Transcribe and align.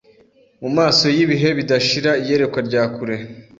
mumaso 0.61 1.05
Yibihe 1.15 1.49
bidashira 1.57 2.11
iyerekwa 2.21 2.59
rya 2.67 2.83
kure 2.95 3.15